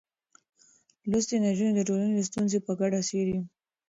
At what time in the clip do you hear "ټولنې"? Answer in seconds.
1.87-2.21